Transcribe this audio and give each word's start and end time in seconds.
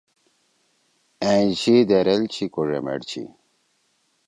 أئں 1.29 1.47
چھی 1.59 1.75
دیریل 1.89 2.23
چھی 2.33 2.45
کو 2.53 2.61
ڙیمیٹ 2.69 2.99
چھی 3.09 3.23